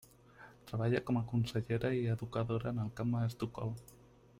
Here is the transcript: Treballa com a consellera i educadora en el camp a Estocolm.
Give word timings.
Treballa 0.71 1.01
com 1.09 1.19
a 1.21 1.23
consellera 1.33 1.93
i 1.99 2.01
educadora 2.17 2.75
en 2.75 2.83
el 2.87 2.91
camp 3.01 3.17
a 3.21 3.25
Estocolm. 3.33 3.81